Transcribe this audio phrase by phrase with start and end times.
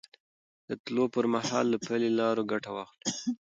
[0.69, 3.07] د تلو پر مهال له پلي لارو ګټه واخلئ.